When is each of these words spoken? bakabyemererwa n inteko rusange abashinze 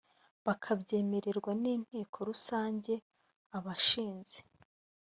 bakabyemererwa 0.45 1.51
n 1.61 1.63
inteko 1.75 2.17
rusange 2.29 2.93
abashinze 3.57 4.37